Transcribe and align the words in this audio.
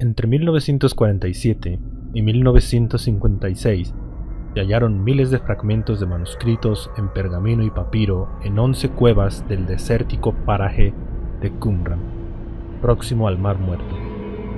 Entre 0.00 0.28
1947 0.28 1.80
y 2.14 2.22
1956 2.22 3.94
se 4.54 4.60
hallaron 4.60 5.02
miles 5.02 5.32
de 5.32 5.40
fragmentos 5.40 5.98
de 5.98 6.06
manuscritos 6.06 6.88
en 6.96 7.08
pergamino 7.08 7.64
y 7.64 7.70
papiro 7.70 8.28
en 8.44 8.60
11 8.60 8.90
cuevas 8.90 9.48
del 9.48 9.66
desértico 9.66 10.34
paraje 10.46 10.94
de 11.40 11.50
Qumran, 11.50 11.98
próximo 12.80 13.26
al 13.26 13.38
Mar 13.38 13.58
Muerto. 13.58 13.96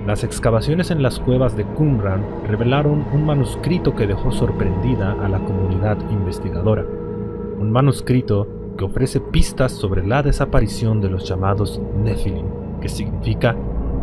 Las 0.07 0.25
excavaciones 0.25 0.91
en 0.91 1.03
las 1.03 1.19
cuevas 1.19 1.57
de 1.57 1.65
Qumran 1.65 2.23
revelaron 2.47 3.07
un 3.11 3.25
manuscrito 3.25 3.97
que 3.97 4.07
dejó 4.07 4.33
sorprendida 4.33 5.13
a 5.25 5.27
la 5.31 5.39
comunidad 5.39 5.97
investigadora. 6.11 6.85
Un 6.85 7.73
manuscrito 7.73 8.75
que 8.77 8.85
ofrece 8.85 9.21
pistas 9.21 9.73
sobre 9.73 10.07
la 10.07 10.23
desaparición 10.23 11.01
de 11.01 11.09
los 11.09 11.27
llamados 11.27 11.81
Nephilim, 11.97 12.45
que 12.83 12.91
significa 12.91 13.57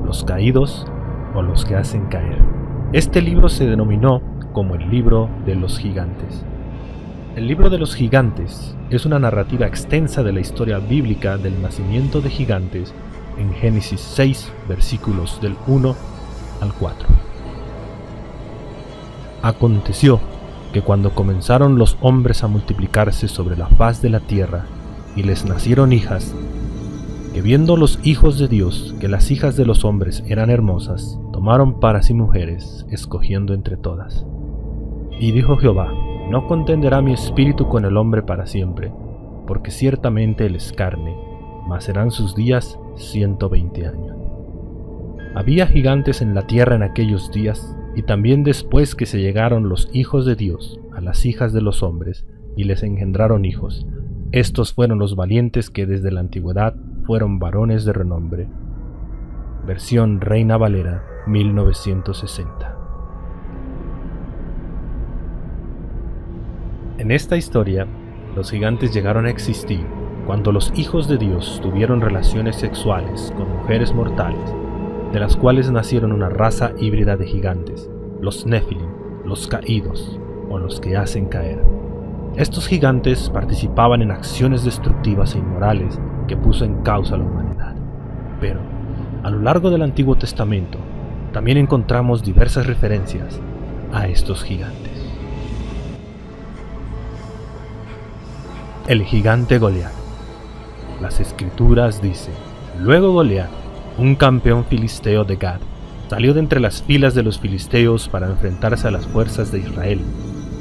los 0.04 0.24
caídos 0.24 0.88
los 1.42 1.66
que 1.66 1.76
hacen 1.76 2.08
caer. 2.08 2.42
Este 2.94 3.21
libro 3.21 3.50
se 3.50 3.66
denominó 3.66 4.21
como 4.54 4.75
el 4.75 4.89
libro 4.89 5.30
de 5.46 5.56
los 5.56 5.78
gigantes. 5.78 6.44
El 7.36 7.48
libro 7.48 7.70
de 7.70 7.78
los 7.78 7.96
gigantes 7.96 8.75
es 8.89 9.06
una 9.06 9.20
narrativa 9.20 9.68
extensa 9.68 10.24
de 10.24 10.34
la 10.34 10.39
historia 10.39 10.80
bíblica 10.80 11.38
del 11.38 11.61
nacimiento 11.61 12.21
de 12.21 12.30
gigantes 12.30 12.94
en 13.38 13.54
Génesis 13.54 14.02
6 14.02 14.52
versículos 14.68 15.39
del 15.42 15.56
1 15.68 15.96
al 16.61 16.74
4. 16.74 17.08
Aconteció 19.44 20.19
que 20.74 20.82
cuando 20.82 21.11
comenzaron 21.11 21.78
los 21.78 21.97
hombres 22.02 22.44
a 22.44 22.47
multiplicarse 22.47 23.28
sobre 23.28 23.56
la 23.56 23.68
faz 23.68 24.02
de 24.02 24.10
la 24.10 24.19
tierra 24.19 24.66
y 25.16 25.24
les 25.24 25.46
nacieron 25.46 25.94
hijas, 25.94 26.33
que 27.37 27.43
viendo 27.43 27.77
los 27.77 28.00
hijos 28.04 28.39
de 28.39 28.47
Dios 28.47 28.96
que 29.00 29.07
las 29.07 29.29
hijas 29.29 29.55
de 29.55 29.64
los 29.64 29.86
hombres 29.86 30.23
eran 30.27 30.50
hermosas, 30.50 31.19
tomaron 31.32 31.79
para 31.79 32.02
sí 32.02 32.16
mujeres, 32.16 32.88
escogiendo 32.89 33.53
entre 33.53 33.77
todas. 33.77 34.25
Y 35.19 35.33
dijo 35.33 35.55
Jehová, 35.55 35.94
no 36.31 36.47
contenderá 36.47 36.99
mi 37.03 37.13
espíritu 37.13 37.67
con 37.67 37.85
el 37.85 37.95
hombre 37.95 38.23
para 38.23 38.47
siempre, 38.47 38.91
porque 39.45 39.69
ciertamente 39.69 40.47
él 40.47 40.55
es 40.55 40.73
carne, 40.73 41.16
mas 41.67 41.83
serán 41.83 42.09
sus 42.09 42.33
días 42.33 42.79
ciento 42.95 43.49
veinte 43.49 43.85
años. 43.85 44.17
Había 45.35 45.67
gigantes 45.67 46.23
en 46.23 46.33
la 46.33 46.47
tierra 46.47 46.75
en 46.75 46.81
aquellos 46.81 47.29
días, 47.31 47.77
y 47.95 48.01
también 48.01 48.44
después 48.44 48.95
que 48.95 49.05
se 49.05 49.22
llegaron 49.22 49.69
los 49.69 49.89
hijos 49.94 50.25
de 50.25 50.35
Dios 50.35 50.79
a 50.91 51.01
las 51.01 51.23
hijas 51.23 51.53
de 51.53 51.61
los 51.61 51.83
hombres, 51.83 52.25
y 52.55 52.63
les 52.63 52.81
engendraron 52.81 53.45
hijos. 53.45 53.85
Estos 54.31 54.73
fueron 54.73 54.97
los 54.97 55.16
valientes 55.16 55.69
que 55.69 55.85
desde 55.85 56.11
la 56.11 56.22
antigüedad 56.22 56.73
fueron 57.08 57.39
varones 57.39 57.86
de 57.86 57.94
renombre. 57.94 58.50
Versión 59.66 60.19
Reina 60.19 60.58
Valera 60.58 61.05
1960. 61.25 62.75
En 66.97 67.11
esta 67.11 67.38
historia, 67.38 67.88
los 68.35 68.52
gigantes 68.52 68.94
llegaron 68.94 69.25
a 69.25 69.30
existir 69.30 69.85
cuando 70.25 70.52
los 70.52 70.78
hijos 70.78 71.08
de 71.08 71.17
Dios 71.17 71.61
tuvieron 71.63 72.02
relaciones 72.02 72.58
sexuales 72.58 73.33
con 73.38 73.50
mujeres 73.50 73.94
mortales, 73.94 74.53
de 75.13 75.22
las 75.22 75.38
cuales 75.38 75.72
nacieron 75.72 76.11
una 76.11 76.28
raza 76.28 76.73
híbrida 76.78 77.16
de 77.16 77.25
gigantes, 77.25 77.89
los 78.19 78.45
Nephilim, 78.45 78.89
los 79.23 79.47
caídos 79.47 80.19
o 80.50 80.59
los 80.59 80.81
que 80.81 80.97
hacen 80.97 81.28
caer. 81.28 81.63
Estos 82.35 82.67
gigantes 82.67 83.30
participaban 83.30 84.02
en 84.02 84.11
acciones 84.11 84.66
destructivas 84.66 85.35
e 85.35 85.38
inmorales 85.38 85.97
que 86.28 86.38
puso 86.38 86.66
en 86.66 86.81
causa 86.83 87.17
la 87.17 87.23
humanidad. 87.23 87.75
Pero, 88.39 88.59
a 89.23 89.30
lo 89.30 89.39
largo 89.39 89.70
del 89.70 89.81
Antiguo 89.81 90.16
Testamento, 90.16 90.78
también 91.34 91.58
encontramos 91.58 92.23
diversas 92.23 92.67
referencias 92.67 93.39
a 93.94 94.08
estos 94.08 94.44
gigantes. 94.44 94.92
El 98.88 99.03
gigante 99.03 99.57
Goliat. 99.57 99.91
Las 101.01 101.19
escrituras 101.19 102.01
dicen, 102.01 102.34
luego 102.80 103.12
Goliat, 103.12 103.50
un 103.97 104.16
campeón 104.16 104.66
filisteo 104.66 105.24
de 105.24 105.35
Gad, 105.35 105.59
salió 106.09 106.34
de 106.34 106.40
entre 106.40 106.59
las 106.59 106.81
filas 106.84 107.13
de 107.13 107.24
los 107.24 107.40
filisteos 107.40 108.07
para 108.07 108.28
enfrentarse 108.28 108.88
a 108.88 108.91
las 108.91 109.06
fuerzas 109.06 109.51
de 109.51 109.59
Israel. 109.59 110.00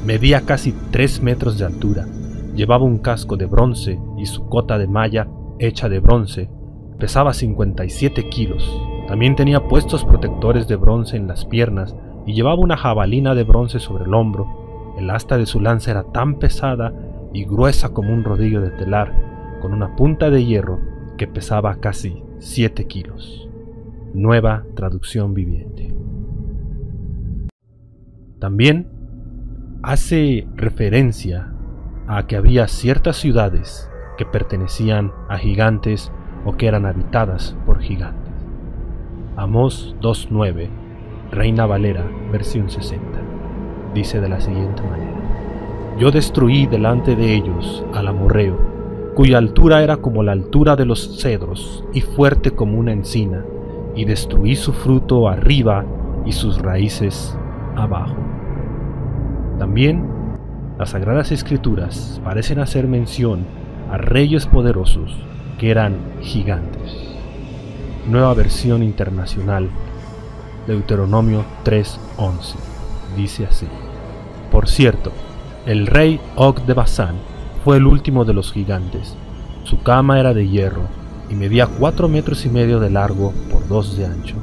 Medía 0.05 0.41
casi 0.41 0.73
tres 0.91 1.21
metros 1.21 1.57
de 1.57 1.65
altura, 1.65 2.05
llevaba 2.53 2.83
un 2.83 2.97
casco 2.97 3.37
de 3.37 3.45
bronce 3.45 3.99
y 4.17 4.25
su 4.25 4.47
cota 4.47 4.77
de 4.77 4.87
malla 4.87 5.27
hecha 5.59 5.89
de 5.89 5.99
bronce, 5.99 6.49
pesaba 6.99 7.33
57 7.33 8.29
kilos. 8.29 8.81
También 9.07 9.35
tenía 9.35 9.67
puestos 9.67 10.03
protectores 10.03 10.67
de 10.67 10.75
bronce 10.75 11.17
en 11.17 11.27
las 11.27 11.45
piernas 11.45 11.95
y 12.25 12.33
llevaba 12.33 12.61
una 12.61 12.77
jabalina 12.77 13.35
de 13.35 13.43
bronce 13.43 13.79
sobre 13.79 14.05
el 14.05 14.13
hombro. 14.13 14.95
El 14.97 15.09
asta 15.09 15.37
de 15.37 15.45
su 15.45 15.59
lanza 15.61 15.91
era 15.91 16.03
tan 16.03 16.39
pesada 16.39 16.93
y 17.33 17.45
gruesa 17.45 17.93
como 17.93 18.13
un 18.13 18.23
rodillo 18.23 18.61
de 18.61 18.71
telar, 18.71 19.13
con 19.61 19.73
una 19.73 19.95
punta 19.95 20.29
de 20.29 20.43
hierro 20.45 20.79
que 21.17 21.27
pesaba 21.27 21.75
casi 21.75 22.21
7 22.39 22.85
kilos. 22.85 23.49
Nueva 24.13 24.65
traducción 24.75 25.33
viviente. 25.33 25.93
También 28.39 28.87
hace 29.83 30.47
referencia 30.55 31.53
a 32.07 32.27
que 32.27 32.35
había 32.35 32.67
ciertas 32.67 33.17
ciudades 33.17 33.89
que 34.17 34.25
pertenecían 34.25 35.13
a 35.29 35.37
gigantes 35.37 36.11
o 36.45 36.53
que 36.53 36.67
eran 36.67 36.85
habitadas 36.85 37.55
por 37.65 37.79
gigantes. 37.79 38.33
Amós 39.35 39.95
2.9, 40.01 40.67
Reina 41.31 41.65
Valera, 41.65 42.03
versión 42.31 42.69
60, 42.69 43.01
dice 43.93 44.19
de 44.19 44.29
la 44.29 44.41
siguiente 44.41 44.81
manera. 44.81 45.17
Yo 45.97 46.11
destruí 46.11 46.67
delante 46.67 47.15
de 47.15 47.35
ellos 47.35 47.85
al 47.93 48.07
amorreo, 48.07 48.57
cuya 49.15 49.37
altura 49.37 49.83
era 49.83 49.97
como 49.97 50.23
la 50.23 50.31
altura 50.31 50.75
de 50.75 50.85
los 50.85 51.21
cedros 51.21 51.83
y 51.93 52.01
fuerte 52.01 52.51
como 52.51 52.79
una 52.79 52.91
encina, 52.91 53.43
y 53.95 54.05
destruí 54.05 54.55
su 54.55 54.73
fruto 54.73 55.27
arriba 55.27 55.85
y 56.25 56.31
sus 56.31 56.59
raíces 56.59 57.37
abajo. 57.75 58.15
También 59.57 60.07
las 60.77 60.91
Sagradas 60.91 61.31
Escrituras 61.31 62.21
parecen 62.23 62.59
hacer 62.59 62.87
mención 62.87 63.45
a 63.91 63.97
reyes 63.97 64.45
poderosos 64.45 65.15
que 65.57 65.71
eran 65.71 65.97
gigantes. 66.21 66.91
Nueva 68.07 68.33
versión 68.33 68.83
internacional, 68.83 69.69
Deuteronomio 70.67 71.45
3:11, 71.63 72.55
dice 73.15 73.45
así. 73.45 73.67
Por 74.51 74.67
cierto, 74.67 75.11
el 75.65 75.87
rey 75.87 76.19
Og 76.35 76.61
de 76.65 76.73
Basán 76.73 77.15
fue 77.63 77.77
el 77.77 77.87
último 77.87 78.23
de 78.23 78.33
los 78.33 78.51
gigantes. 78.51 79.15
Su 79.63 79.81
cama 79.83 80.19
era 80.19 80.33
de 80.33 80.47
hierro 80.47 80.83
y 81.29 81.35
medía 81.35 81.67
cuatro 81.67 82.07
metros 82.07 82.45
y 82.45 82.49
medio 82.49 82.79
de 82.79 82.89
largo 82.89 83.33
por 83.51 83.67
dos 83.67 83.97
de 83.97 84.05
ancho. 84.05 84.35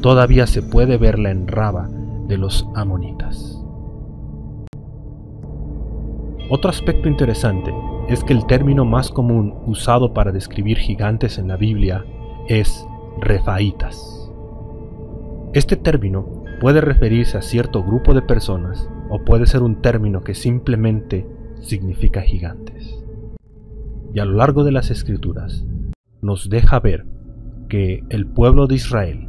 Todavía 0.00 0.46
se 0.46 0.62
puede 0.62 0.98
verla 0.98 1.30
en 1.30 1.48
Raba 1.48 1.88
de 2.28 2.38
los 2.38 2.66
amonitas. 2.74 3.58
Otro 6.50 6.70
aspecto 6.70 7.08
interesante 7.08 7.72
es 8.08 8.24
que 8.24 8.32
el 8.32 8.46
término 8.46 8.84
más 8.84 9.10
común 9.10 9.54
usado 9.66 10.12
para 10.12 10.32
describir 10.32 10.78
gigantes 10.78 11.38
en 11.38 11.48
la 11.48 11.56
Biblia 11.56 12.04
es 12.48 12.86
refaitas. 13.20 14.30
Este 15.54 15.76
término 15.76 16.44
puede 16.60 16.80
referirse 16.80 17.38
a 17.38 17.42
cierto 17.42 17.82
grupo 17.82 18.14
de 18.14 18.22
personas 18.22 18.88
o 19.10 19.24
puede 19.24 19.46
ser 19.46 19.62
un 19.62 19.82
término 19.82 20.22
que 20.22 20.34
simplemente 20.34 21.26
significa 21.60 22.22
gigantes. 22.22 23.04
Y 24.14 24.20
a 24.20 24.24
lo 24.24 24.32
largo 24.32 24.64
de 24.64 24.72
las 24.72 24.90
escrituras 24.90 25.64
nos 26.20 26.50
deja 26.50 26.80
ver 26.80 27.06
que 27.68 28.02
el 28.10 28.26
pueblo 28.26 28.66
de 28.66 28.74
Israel 28.74 29.28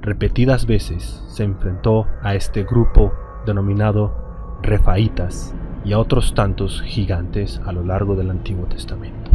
repetidas 0.00 0.66
veces 0.66 1.24
se 1.28 1.44
enfrentó 1.44 2.06
a 2.22 2.34
este 2.34 2.64
grupo 2.64 3.12
denominado 3.46 4.14
refaitas 4.62 5.54
y 5.84 5.92
a 5.92 5.98
otros 5.98 6.34
tantos 6.34 6.82
gigantes 6.82 7.60
a 7.66 7.72
lo 7.72 7.84
largo 7.84 8.16
del 8.16 8.30
Antiguo 8.30 8.66
Testamento. 8.66 9.30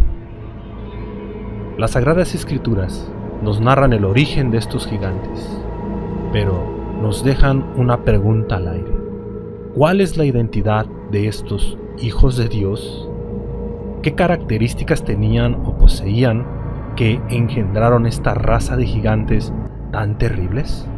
Las 1.78 1.92
Sagradas 1.92 2.36
Escrituras 2.36 3.10
nos 3.44 3.62
narran 3.62 3.94
el 3.94 4.04
origen 4.04 4.52
de 4.52 4.58
estos 4.58 4.88
gigantes, 4.88 5.62
pero 6.34 6.62
nos 7.02 7.24
dejan 7.24 7.64
una 7.78 8.04
pregunta 8.04 8.58
al 8.58 8.68
aire. 8.68 8.94
¿Cuál 9.76 10.02
es 10.02 10.18
la 10.18 10.26
identidad 10.26 10.86
de 11.12 11.28
estos 11.28 11.78
hijos 12.00 12.36
de 12.36 12.50
Dios? 12.50 13.08
¿Qué 14.02 14.16
características 14.16 15.04
tenían 15.04 15.54
o 15.66 15.78
poseían 15.78 16.46
que 16.96 17.22
engendraron 17.30 18.06
esta 18.06 18.34
raza 18.34 18.76
de 18.76 18.86
gigantes 18.86 19.54
tan 19.92 20.18
terribles? 20.18 20.89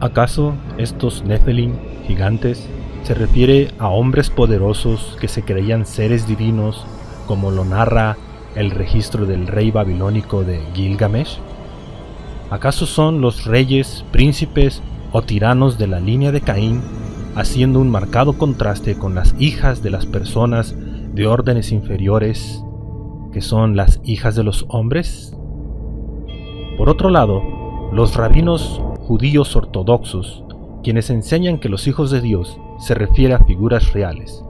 ¿Acaso 0.00 0.54
estos 0.76 1.24
Nephilim 1.24 1.72
gigantes 2.06 2.68
se 3.02 3.14
refiere 3.14 3.72
a 3.80 3.88
hombres 3.88 4.30
poderosos 4.30 5.16
que 5.20 5.26
se 5.26 5.42
creían 5.42 5.86
seres 5.86 6.28
divinos 6.28 6.86
como 7.26 7.50
lo 7.50 7.64
narra 7.64 8.16
el 8.54 8.70
registro 8.70 9.26
del 9.26 9.48
rey 9.48 9.72
babilónico 9.72 10.44
de 10.44 10.60
Gilgamesh? 10.72 11.40
¿Acaso 12.48 12.86
son 12.86 13.20
los 13.20 13.44
reyes, 13.44 14.04
príncipes 14.12 14.82
o 15.10 15.22
tiranos 15.22 15.78
de 15.78 15.88
la 15.88 15.98
línea 15.98 16.30
de 16.30 16.42
Caín, 16.42 16.80
haciendo 17.34 17.80
un 17.80 17.90
marcado 17.90 18.34
contraste 18.34 18.96
con 18.96 19.16
las 19.16 19.34
hijas 19.40 19.82
de 19.82 19.90
las 19.90 20.06
personas 20.06 20.76
de 21.12 21.26
órdenes 21.26 21.72
inferiores, 21.72 22.62
que 23.32 23.40
son 23.40 23.74
las 23.74 24.00
hijas 24.04 24.36
de 24.36 24.44
los 24.44 24.64
hombres? 24.68 25.36
Por 26.76 26.88
otro 26.88 27.10
lado, 27.10 27.42
los 27.92 28.14
rabinos 28.14 28.80
judíos 29.08 29.56
ortodoxos, 29.56 30.44
quienes 30.84 31.08
enseñan 31.08 31.60
que 31.60 31.70
los 31.70 31.86
hijos 31.86 32.10
de 32.10 32.20
Dios 32.20 32.60
se 32.78 32.94
refiere 32.94 33.32
a 33.32 33.42
figuras 33.46 33.94
reales, 33.94 34.44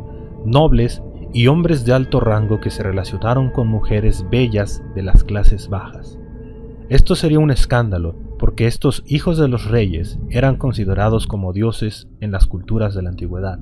nobles 0.44 1.00
y 1.32 1.46
hombres 1.46 1.84
de 1.84 1.92
alto 1.92 2.18
rango 2.18 2.58
que 2.58 2.70
se 2.70 2.82
relacionaron 2.82 3.50
con 3.50 3.68
mujeres 3.68 4.26
bellas 4.32 4.82
de 4.96 5.04
las 5.04 5.22
clases 5.22 5.68
bajas. 5.68 6.18
Esto 6.88 7.14
sería 7.14 7.38
un 7.38 7.52
escándalo 7.52 8.16
porque 8.36 8.66
estos 8.66 9.04
hijos 9.06 9.38
de 9.38 9.46
los 9.46 9.70
reyes 9.70 10.18
eran 10.28 10.56
considerados 10.56 11.28
como 11.28 11.52
dioses 11.52 12.08
en 12.20 12.32
las 12.32 12.48
culturas 12.48 12.96
de 12.96 13.02
la 13.02 13.10
antigüedad. 13.10 13.60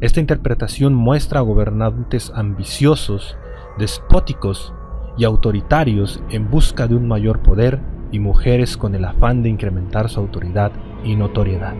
Esta 0.00 0.18
interpretación 0.18 0.92
muestra 0.92 1.38
a 1.38 1.44
gobernantes 1.44 2.32
ambiciosos, 2.34 3.36
despóticos 3.78 4.74
y 5.16 5.22
autoritarios 5.22 6.20
en 6.30 6.50
busca 6.50 6.88
de 6.88 6.96
un 6.96 7.06
mayor 7.06 7.42
poder 7.44 7.80
y 8.16 8.18
mujeres 8.18 8.78
con 8.78 8.94
el 8.94 9.04
afán 9.04 9.42
de 9.42 9.50
incrementar 9.50 10.08
su 10.08 10.20
autoridad 10.20 10.72
y 11.04 11.16
notoriedad. 11.16 11.74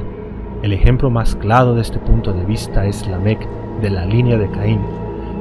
El 0.62 0.75
ejemplo 0.75 1.09
más 1.09 1.35
claro 1.35 1.75
de 1.75 1.81
este 1.81 1.99
punto 1.99 2.35
de 2.35 2.44
vista 2.44 2.85
es 2.85 3.09
Lamec 3.09 3.49
de 3.81 3.88
la 3.88 4.05
línea 4.05 4.37
de 4.37 4.50
Caín, 4.50 4.81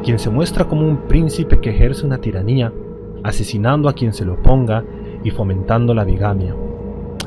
quien 0.04 0.18
se 0.20 0.30
muestra 0.30 0.66
como 0.66 0.88
un 0.88 1.08
príncipe 1.10 1.60
que 1.60 1.72
ejerce 1.72 2.06
una 2.06 2.20
tiranía, 2.20 2.72
asesinando 3.24 3.90
a 3.90 3.94
quien 3.94 4.14
se 4.14 4.24
le 4.24 4.32
oponga 4.32 4.86
y 5.22 5.32
fomentando 5.32 5.94
la 5.94 6.06
bigamia. 6.06 6.56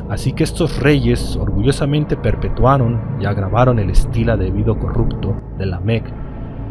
Así 0.09 0.33
que 0.33 0.45
estos 0.45 0.81
reyes 0.81 1.37
orgullosamente 1.37 2.17
perpetuaron 2.17 3.19
y 3.21 3.27
agravaron 3.27 3.79
el 3.79 3.91
estilo 3.91 4.35
de 4.39 4.51
vida 4.51 4.75
corrupto 4.79 5.37
de 5.59 5.67
Lamec, 5.67 6.05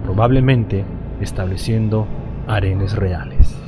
probablemente 0.04 0.84
estableciendo 1.22 2.08
arenes 2.48 2.96
reales. 2.96 3.67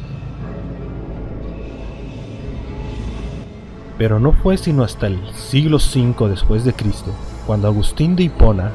Pero 4.00 4.20
no 4.20 4.32
fue 4.32 4.58
sino 4.58 4.84
hasta 4.84 5.08
el 5.08 5.20
siglo 5.36 5.78
V 5.78 6.30
después 6.30 6.64
de 6.64 6.74
Cristo, 6.74 7.12
cuando 7.46 7.68
Agustín 7.68 8.16
de 8.16 8.24
Hipona, 8.24 8.72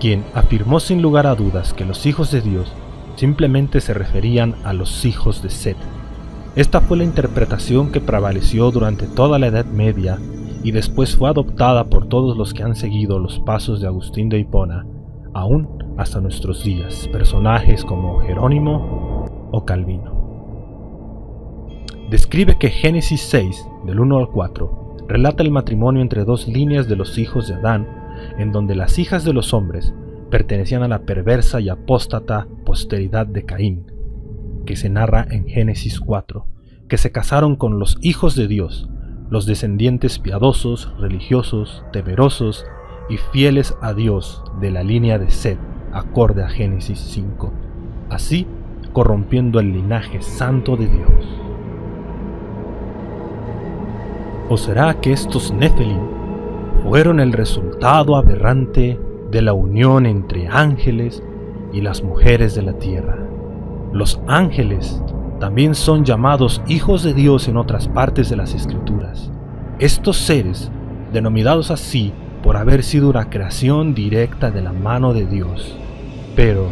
quien 0.00 0.24
afirmó 0.34 0.80
sin 0.80 1.02
lugar 1.02 1.26
a 1.26 1.34
dudas 1.34 1.74
que 1.74 1.84
los 1.84 2.06
hijos 2.06 2.30
de 2.30 2.40
Dios 2.40 2.72
simplemente 3.16 3.82
se 3.82 3.92
referían 3.92 4.54
a 4.64 4.72
los 4.72 5.04
hijos 5.04 5.42
de 5.42 5.50
Set. 5.50 5.76
Esta 6.54 6.80
fue 6.80 6.96
la 6.96 7.04
interpretación 7.04 7.92
que 7.92 8.00
prevaleció 8.00 8.70
durante 8.70 9.06
toda 9.06 9.38
la 9.38 9.48
Edad 9.48 9.66
Media 9.66 10.18
y 10.62 10.70
después 10.70 11.16
fue 11.16 11.28
adoptada 11.28 11.84
por 11.84 12.08
todos 12.08 12.36
los 12.38 12.54
que 12.54 12.62
han 12.62 12.76
seguido 12.76 13.18
los 13.18 13.38
pasos 13.40 13.82
de 13.82 13.88
Agustín 13.88 14.30
de 14.30 14.38
Hipona, 14.38 14.86
aún 15.34 15.68
hasta 15.98 16.18
nuestros 16.22 16.64
días, 16.64 17.08
personajes 17.12 17.84
como 17.84 18.20
Jerónimo 18.20 19.50
o 19.52 19.64
Calvino. 19.66 20.16
Describe 22.08 22.56
que 22.56 22.70
Génesis 22.70 23.20
6, 23.20 23.66
del 23.86 24.00
1 24.00 24.18
al 24.18 24.28
4, 24.28 24.96
relata 25.08 25.42
el 25.42 25.50
matrimonio 25.50 26.02
entre 26.02 26.24
dos 26.24 26.48
líneas 26.48 26.88
de 26.88 26.96
los 26.96 27.18
hijos 27.18 27.48
de 27.48 27.54
Adán, 27.54 27.86
en 28.38 28.52
donde 28.52 28.74
las 28.74 28.98
hijas 28.98 29.24
de 29.24 29.32
los 29.32 29.54
hombres 29.54 29.94
pertenecían 30.30 30.82
a 30.82 30.88
la 30.88 31.02
perversa 31.02 31.60
y 31.60 31.68
apóstata 31.68 32.46
posteridad 32.64 33.26
de 33.26 33.44
Caín, 33.44 33.92
que 34.66 34.76
se 34.76 34.90
narra 34.90 35.26
en 35.30 35.46
Génesis 35.46 36.00
4, 36.00 36.46
que 36.88 36.98
se 36.98 37.12
casaron 37.12 37.56
con 37.56 37.78
los 37.78 37.98
hijos 38.00 38.34
de 38.34 38.48
Dios, 38.48 38.88
los 39.30 39.46
descendientes 39.46 40.18
piadosos, 40.18 40.92
religiosos, 40.98 41.84
temerosos 41.92 42.64
y 43.08 43.18
fieles 43.18 43.76
a 43.80 43.94
Dios 43.94 44.42
de 44.60 44.70
la 44.70 44.82
línea 44.82 45.18
de 45.18 45.30
Sed, 45.30 45.58
acorde 45.92 46.42
a 46.42 46.48
Génesis 46.48 46.98
5, 46.98 47.52
así 48.10 48.46
corrompiendo 48.92 49.60
el 49.60 49.72
linaje 49.72 50.22
santo 50.22 50.76
de 50.76 50.88
Dios. 50.88 51.45
¿O 54.48 54.56
será 54.56 55.00
que 55.00 55.12
estos 55.12 55.52
Nephilim 55.52 55.98
fueron 56.84 57.18
el 57.18 57.32
resultado 57.32 58.14
aberrante 58.14 58.96
de 59.28 59.42
la 59.42 59.52
unión 59.52 60.06
entre 60.06 60.46
ángeles 60.46 61.20
y 61.72 61.80
las 61.80 62.04
mujeres 62.04 62.54
de 62.54 62.62
la 62.62 62.74
tierra? 62.74 63.18
Los 63.92 64.20
ángeles 64.28 65.02
también 65.40 65.74
son 65.74 66.04
llamados 66.04 66.62
hijos 66.68 67.02
de 67.02 67.12
Dios 67.12 67.48
en 67.48 67.56
otras 67.56 67.88
partes 67.88 68.30
de 68.30 68.36
las 68.36 68.54
escrituras. 68.54 69.32
Estos 69.80 70.16
seres, 70.16 70.70
denominados 71.12 71.72
así 71.72 72.12
por 72.44 72.56
haber 72.56 72.84
sido 72.84 73.10
una 73.10 73.28
creación 73.28 73.94
directa 73.94 74.52
de 74.52 74.62
la 74.62 74.72
mano 74.72 75.12
de 75.12 75.26
Dios, 75.26 75.76
pero 76.36 76.68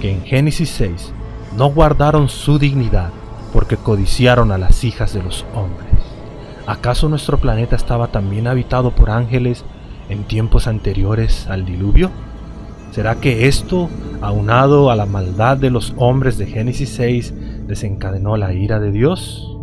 que 0.00 0.12
en 0.12 0.22
Génesis 0.22 0.70
6 0.70 1.12
no 1.56 1.72
guardaron 1.72 2.28
su 2.28 2.60
dignidad 2.60 3.10
porque 3.52 3.76
codiciaron 3.76 4.52
a 4.52 4.58
las 4.58 4.84
hijas 4.84 5.12
de 5.12 5.24
los 5.24 5.44
hombres. 5.54 6.05
¿Acaso 6.66 7.08
nuestro 7.08 7.38
planeta 7.38 7.76
estaba 7.76 8.08
también 8.08 8.48
habitado 8.48 8.90
por 8.90 9.10
ángeles 9.10 9.64
en 10.08 10.24
tiempos 10.24 10.66
anteriores 10.66 11.46
al 11.46 11.64
diluvio? 11.64 12.10
¿Será 12.90 13.16
que 13.16 13.46
esto, 13.46 13.88
aunado 14.20 14.90
a 14.90 14.96
la 14.96 15.06
maldad 15.06 15.56
de 15.56 15.70
los 15.70 15.94
hombres 15.96 16.38
de 16.38 16.46
Génesis 16.46 16.90
6, 16.90 17.66
desencadenó 17.68 18.36
la 18.36 18.52
ira 18.52 18.80
de 18.80 18.90
Dios? 18.90 19.55